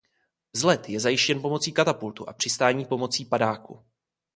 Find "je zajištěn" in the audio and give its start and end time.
0.89-1.41